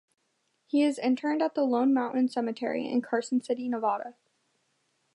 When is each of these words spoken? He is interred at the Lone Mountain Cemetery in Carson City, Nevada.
He 0.65 0.81
is 0.81 0.97
interred 0.97 1.43
at 1.43 1.53
the 1.53 1.63
Lone 1.63 1.93
Mountain 1.93 2.27
Cemetery 2.29 2.87
in 2.87 3.03
Carson 3.03 3.39
City, 3.39 3.69
Nevada. 3.69 4.15